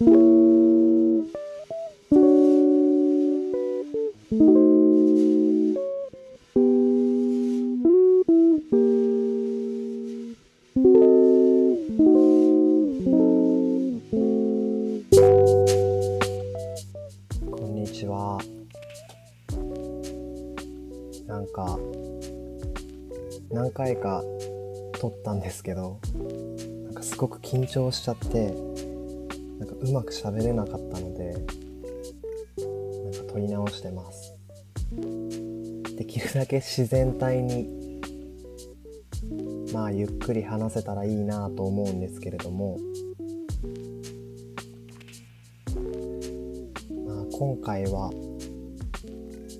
[0.00, 0.08] こん
[17.74, 18.40] にちは。
[21.26, 21.78] なんか、
[23.50, 24.22] 何回か
[24.98, 26.00] 撮ったんですけど、
[26.84, 28.54] なんかすごく緊張しちゃって、
[29.60, 34.34] なんかうまく喋れなかったので、なんか撮り直してます。
[35.96, 38.00] できるだけ自然体に、
[39.74, 42.78] まあゆっくり話せたらいいなと思うんですけれども、
[47.06, 48.10] まあ、今回は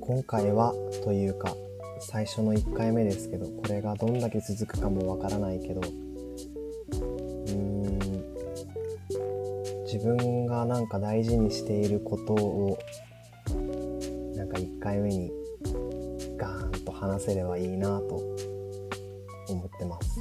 [0.00, 1.54] 今回はというか
[2.00, 5.80] 最初の1回目ですけどこれがどんだけ続くかもわからないけど
[9.94, 12.76] 自分がなんか大事にしていることを
[14.34, 15.30] なんか1回目に
[16.36, 18.20] ガーンと話せればいいなと
[19.48, 20.20] 思ってます。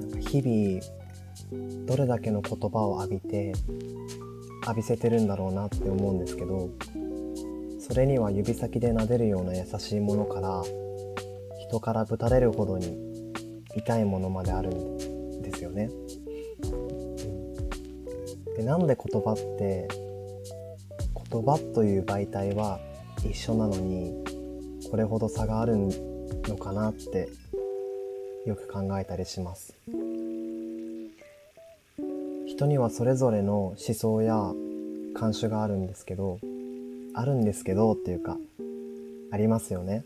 [0.00, 3.52] なんか日々どれだけの言葉を浴びて
[4.64, 6.68] 浴びせてるんだろうなって思うんですけど
[7.78, 10.64] それには指先で撫でるような優しいものから
[11.68, 13.13] 人からぶたれるほどに
[13.76, 15.90] 痛いものまであるんですよね。
[18.56, 19.88] でなんで言葉って
[21.30, 22.78] 言葉という媒体は
[23.28, 24.14] 一緒なのに
[24.90, 27.28] これほど差があるのかなって
[28.46, 29.74] よく考えたりします。
[32.46, 34.36] 人にはそれぞれの思想や
[35.16, 36.38] 慣習があるんですけど
[37.12, 38.38] あるんですけどっていうか
[39.32, 40.04] ありますよね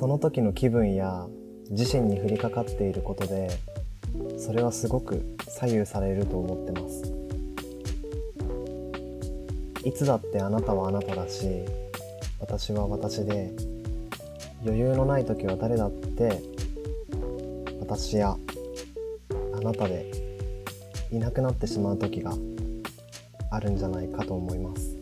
[0.00, 1.26] その時の気分や
[1.68, 3.50] 自身に降りかかっていることで
[4.38, 7.02] それはすごく左右されると思ってます。
[9.86, 11.66] いつだってあなたはあなただし
[12.38, 13.52] 私は私で
[14.64, 16.42] 余裕のない時は誰だって
[17.78, 18.38] 私や
[19.52, 20.10] あなたで
[21.12, 22.32] いなくなってしまう時が
[23.50, 24.99] あるんじゃないかと思います。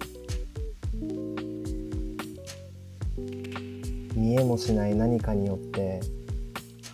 [4.19, 6.01] 見えもしない何かによって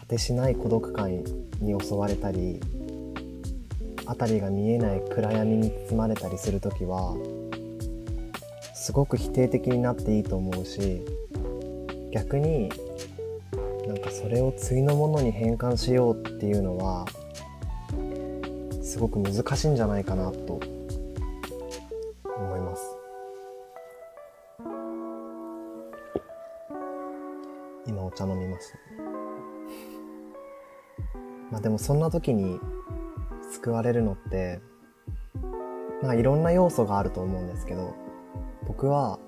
[0.00, 1.24] 果てしない孤独感
[1.60, 2.60] に襲われたり
[4.04, 7.16] 辺りが見えない暗闇に包まれたりする時は
[8.74, 11.02] すごく否定的になっていいと思うし
[12.12, 12.68] 逆に
[13.86, 17.06] なんかそれを次のものに変換しようっていうのは
[18.82, 20.60] すごく難しいんじゃないかなと
[28.14, 28.78] 茶飲みました
[31.50, 32.58] まあでもそんな時に
[33.52, 34.60] 救われるのって
[36.02, 37.94] まあいろんな要素があると思うんですけど
[38.66, 39.18] 僕は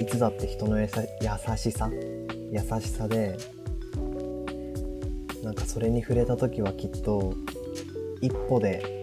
[0.00, 1.90] いつだって人のやさ優しさ
[2.52, 3.36] 優しさで
[5.42, 7.34] なんかそれに触れた時はきっと
[8.20, 9.00] 一歩で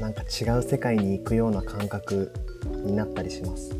[0.00, 2.32] なんか違う世界に行くような感覚
[2.84, 3.76] になったりします。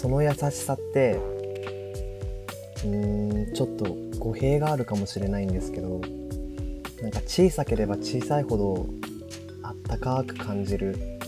[0.00, 1.20] その優しさって
[2.84, 6.00] うんちょっと語弊があるかもしれないんですけど
[7.02, 8.86] なんか小さければ小さいほど
[9.62, 11.18] あったかく感じる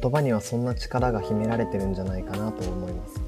[0.00, 3.20] 言葉にはそんな力が秘められてるんじゃないかなと思います。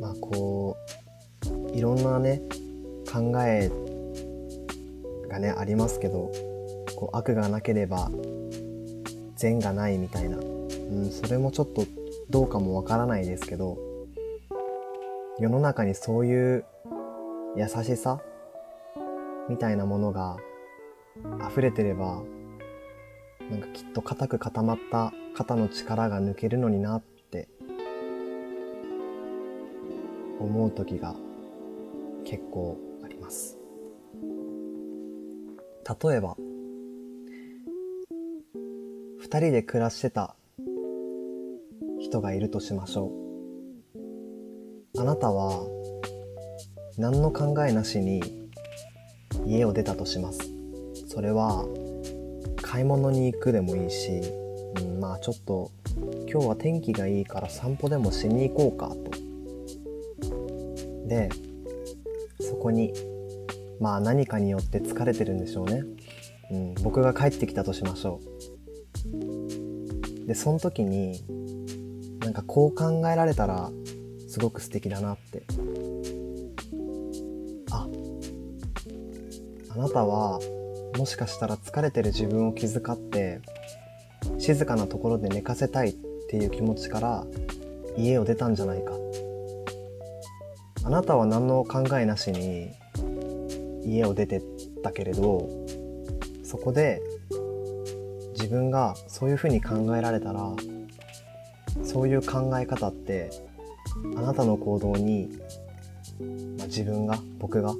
[0.00, 0.76] まあこ
[1.72, 2.40] ういろんなね
[3.10, 3.70] 考え
[5.28, 6.30] がねありますけど
[6.96, 8.10] こう悪がなければ
[9.36, 10.36] 善がないみたいな、
[10.90, 11.84] うん、それもちょっと
[12.30, 13.78] どうかもわからないですけど
[15.38, 16.64] 世の中にそういう
[17.56, 18.20] 優しさ
[19.48, 20.36] みたいなものが
[21.50, 22.22] 溢れてれば
[23.50, 27.48] なんかきっと固く固まった肩の力が抜けるのになって
[30.38, 31.14] 思う時が
[32.24, 33.58] 結構あります。
[36.02, 36.36] 例えば
[39.18, 40.36] 二人で暮らしてた
[42.00, 43.12] 人がいるとしましょ
[44.94, 45.00] う。
[45.00, 45.66] あなたは
[46.96, 48.22] 何の考えなしに
[49.46, 50.40] 家を出たとします。
[51.06, 51.64] それは
[52.62, 54.20] 買い物に行くでもいいし、
[54.80, 55.70] うん、まあちょっと
[56.30, 58.96] 今日は天気がいいから散歩でもしに行こうかと。
[61.08, 61.28] で
[62.40, 62.92] そこに
[63.80, 65.84] まあ何かによって疲れてるんでしょうね、
[66.50, 68.28] うん、僕が帰ってきたとしましょう。
[70.26, 71.24] でその時に
[72.28, 73.70] なんかこう考えられたら
[74.28, 75.44] すごく素敵だなって。
[77.70, 77.88] あ
[79.70, 80.38] あなたは
[80.98, 83.40] もしかしたら疲れてる自分を気遣って
[84.38, 85.94] 静かなところで寝かせたいっ
[86.28, 87.24] ていう気持ちから
[87.96, 88.92] 家を出たんじゃないか。
[90.84, 92.72] あなたは何の考えなしに
[93.86, 94.42] 家を出てっ
[94.82, 95.48] たけれど
[96.44, 97.00] そこで
[98.34, 100.52] 自分がそういうふうに考えられたら
[101.82, 103.30] そういう考え方って
[104.16, 105.28] あなたの行動に、
[106.58, 107.74] まあ、自分が僕が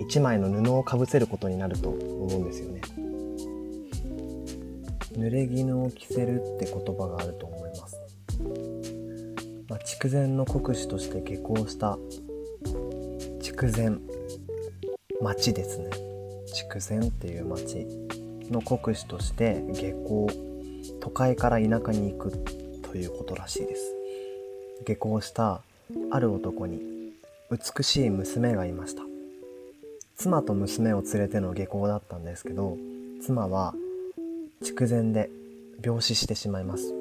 [0.00, 2.80] 一枚の布をかぶせることになると思うんですよね。
[5.12, 8.00] 濡れ衣を着せるって言葉があると思います。
[9.68, 11.98] まあ、筑前の国司として下校した
[13.40, 13.98] 筑前
[15.20, 15.90] 町ですね。
[16.46, 17.86] 筑前っていう町
[18.50, 20.26] の国司として下校
[21.00, 22.61] 都会から田舎に行く
[22.92, 23.94] ということらしいです。
[24.84, 25.62] 下校した
[26.10, 26.78] ある男に
[27.50, 29.02] 美しい娘がいました。
[30.14, 32.76] 妻と娘を連れての下校だったんですけど
[33.22, 33.74] 妻は
[34.62, 35.30] 筑前で
[35.82, 36.92] 病死してしまいます。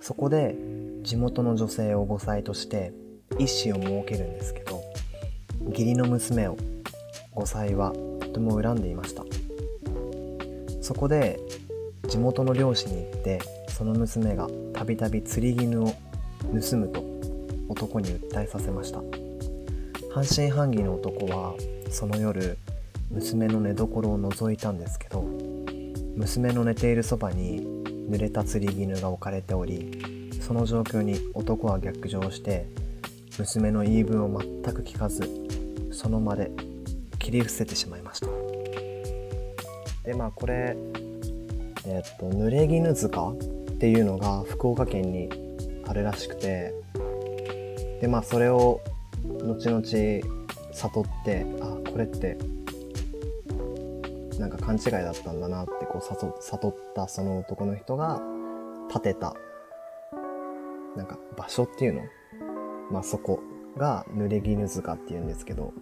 [0.00, 0.56] そこで
[1.02, 2.92] 地元の女性を後妻として
[3.38, 4.82] 一子を設けるんですけど
[5.68, 6.56] 義理の娘を
[7.36, 9.22] 後妻はとても恨んでいました。
[10.80, 11.38] そこで
[12.08, 13.40] 地元の漁師に行って
[13.72, 17.04] その娘がたびたび釣り絹を盗むと
[17.68, 19.02] 男に訴えさせました。
[20.12, 21.54] 半信半疑の男は
[21.90, 22.58] その夜
[23.10, 25.22] 娘の寝所を覗いたんですけど
[26.16, 27.62] 娘の寝ているそばに
[28.10, 32.66] 濡れた釣り絹が置かれておりその状況に男は逆上して
[33.38, 35.22] 娘の言い分を全く聞かず
[35.92, 36.50] その場で
[37.18, 38.26] 切り伏せてしまいました。
[40.04, 40.76] でまあこれ
[41.86, 43.32] えっと濡れ衣塚
[43.82, 45.28] っていうのが福岡県に
[45.88, 46.72] あるらしくて
[48.00, 48.80] でまあそれを
[49.42, 49.82] 後々
[50.72, 52.38] 悟ってあこれって
[54.38, 58.22] なんか勘違いだったんだなってこう悟ったその男の人が
[58.92, 59.34] 建てた
[60.96, 62.02] なんか場所っていうの？
[62.92, 63.40] まあそこ
[63.76, 65.72] が濡れ衣塚っていうんですけど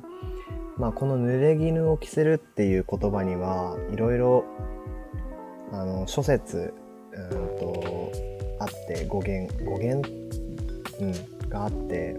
[0.79, 4.47] まあこの濡れ衣を着せるっていう言葉にはいろいろ
[5.71, 6.73] あの諸説
[7.13, 8.13] うんと
[8.61, 10.09] あって語源語源、
[11.01, 12.17] うん、があって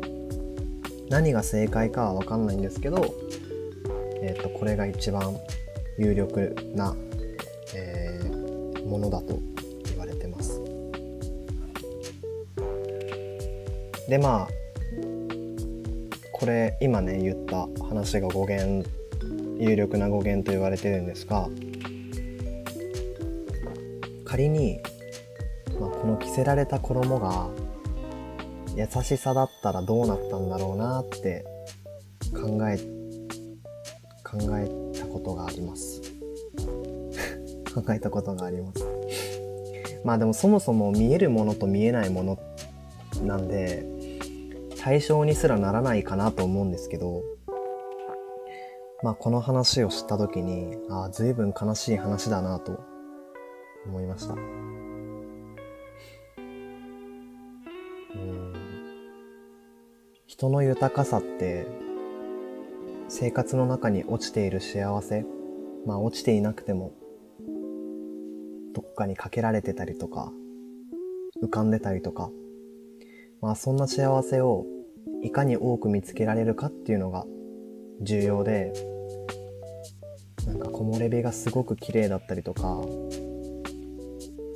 [1.10, 3.14] 何が正解かは分かんないんですけど、
[4.22, 5.38] えーと、これが一番
[5.98, 6.96] 有力な、
[7.76, 9.40] えー、ものだと
[9.86, 10.62] 言われてます。
[14.10, 14.48] でまあ
[16.34, 18.90] これ今ね言った話が語源
[19.60, 21.48] 有力な語源と言われてるんですが
[24.32, 24.80] 仮に、
[25.78, 27.50] まあ、この着せられた衣が
[28.78, 31.44] 優しさだったらどうなったんだろうなって
[32.34, 32.78] 考え
[34.24, 36.02] 考えたことがあります。
[37.76, 38.86] 考えたことがあります。
[40.06, 42.40] まあでもそもそも見えるものと見えないもの
[43.26, 43.86] なんで
[44.80, 47.22] 対象にすらならないかなと思うんですけど
[49.04, 52.91] まあこの話を知った時にああ随分悲しい話だなと
[53.86, 54.34] 思いました。
[54.34, 54.38] う
[58.18, 58.54] ん
[60.26, 61.68] 人の豊かさって
[63.08, 65.26] 生活の中に落ちている幸せ
[65.86, 66.94] まあ落ちていなくても
[68.74, 70.32] どっかにかけられてたりとか
[71.44, 72.30] 浮かんでたりとか
[73.42, 74.66] まあそんな幸せを
[75.24, 77.26] いかに多く見つけられるかっていうのが
[78.02, 78.74] 重要で
[80.48, 82.82] なんか木漏れ日がすごく綺麗だったりとか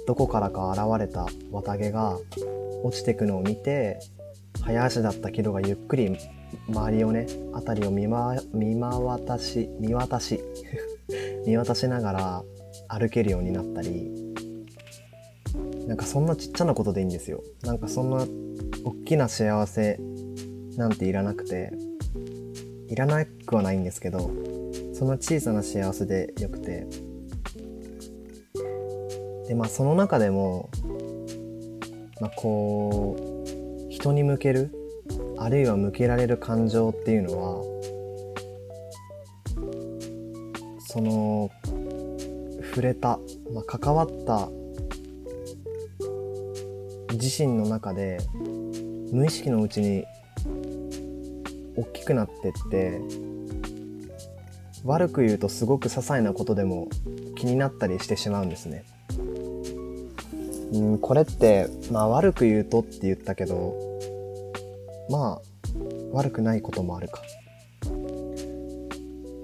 [0.05, 2.17] どこからか現れた綿毛が
[2.83, 3.99] 落ちてくのを見て
[4.61, 6.17] 早足だったキロがゆっくり
[6.69, 10.39] 周りをね辺りを見,、ま、見渡し見渡し
[11.45, 12.43] 見渡しながら
[12.87, 14.11] 歩けるようになったり
[15.87, 17.43] なんかそんなちっちゃなことでいいんですよ。
[17.63, 18.25] なんかそんな
[18.83, 19.99] 大きな幸せ
[20.77, 21.73] なんていらなくて
[22.87, 24.31] いらなくはないんですけど
[24.93, 26.87] その小さな幸せでよくて
[29.47, 30.69] でまあその中でも、
[32.19, 33.15] まあ、こ
[33.89, 34.71] う人に向ける
[35.37, 37.75] あるいは向けられる感情っていうのは
[40.79, 41.51] その
[42.69, 43.19] 触れた、
[43.53, 44.49] まあ、関わった
[47.13, 48.19] 自身の中で
[49.11, 50.05] 無意識のうちに
[51.75, 53.01] 大きくなってって
[54.83, 56.89] 悪く言うとすごく些細なことでも
[57.35, 58.85] 気になったりしてしまうんですね。
[60.73, 63.75] うん、これって、まあ悪く言うとって言ったけど、
[65.09, 65.41] まあ、
[66.11, 67.21] 悪くないこともあるか。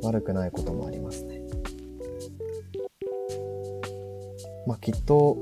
[0.04, 1.42] 悪くないこともありますね。
[4.66, 5.38] まあきっと、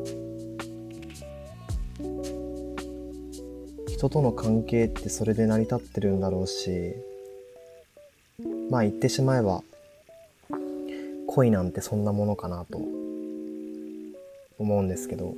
[3.88, 6.96] 人との関係ってそれで成り立ってるんだろうし、
[8.70, 9.62] まあ言ってしまえば、
[11.28, 12.80] 恋なんてそんなものかなと
[14.58, 15.36] 思うんですけど、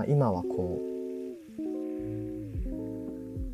[0.00, 0.80] まあ今はこ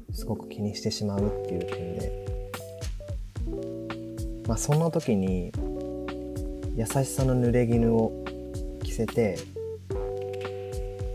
[0.09, 2.27] う、すごく気にしてしまうっていう点で、
[4.47, 5.51] まあそんな時に、
[6.77, 8.25] 優しさの濡れ衣を
[8.81, 9.37] 着せて、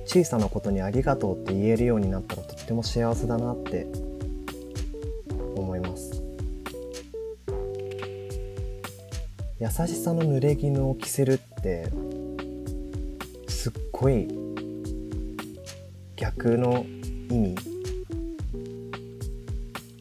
[0.06, 3.88] 小さなことにありがとうって言えるようになったらとっても幸せだなって
[5.56, 6.22] 思います。
[9.62, 11.90] 優しさの濡れ衣を着せるって
[13.48, 14.41] すっごい
[16.38, 16.86] 逆の
[17.30, 17.56] 意味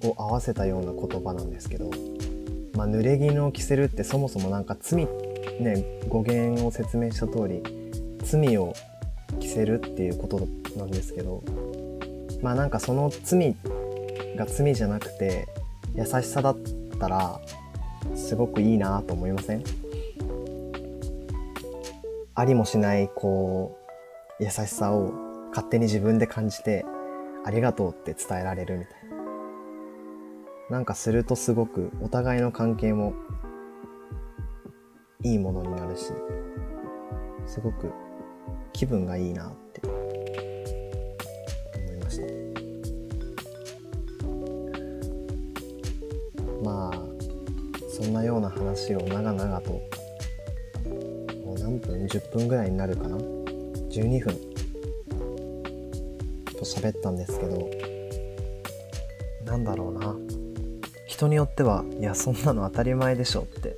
[0.03, 1.91] を合わせたような言葉なんですけど、
[2.75, 5.07] まあ、濡れ衣を着せるってそもそもなんか罪
[5.61, 7.63] ね語源を説明した通り
[8.23, 8.75] 罪を
[9.39, 11.43] 着せるっていうことなんですけど
[12.43, 13.57] まあなんかその罪
[14.37, 15.49] が罪じゃなくて
[15.95, 16.57] 優しさだっ
[16.99, 17.41] たら
[18.15, 19.65] すごくいいなと思いません？
[22.35, 23.77] ありもしないこ
[24.41, 25.13] う優しさを
[25.51, 26.85] 勝手に自分で感じて
[27.45, 29.11] ありがとうって伝えられるみたいな。
[30.71, 33.15] なんかするとすごくお互いの関係も
[35.23, 36.13] いいものになるし
[37.47, 37.93] すごく
[38.73, 39.81] 気分がいいなって。
[39.87, 39.97] 思
[41.93, 42.27] いました。
[46.63, 47.01] まあ
[47.91, 49.73] そんなような話を長々と
[51.45, 54.50] もう何分？10分ぐらいになるかな？12分。
[56.61, 57.71] と喋ったんですけど
[59.47, 60.15] なんだろうな
[61.07, 63.77] 人によってはいやそんなの当たり前でしょって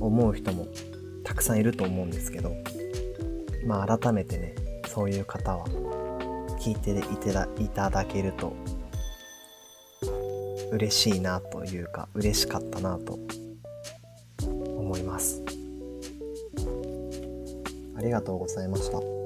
[0.00, 0.68] 思う人も
[1.24, 2.52] たくさんいると思うんですけど
[3.66, 4.54] まあ改めてね
[4.86, 5.66] そういう方は
[6.60, 8.54] 聞いていたいただけると
[10.70, 13.18] 嬉しいなというか嬉しかったなと
[14.46, 15.42] 思います
[17.96, 19.17] ありがとうございました。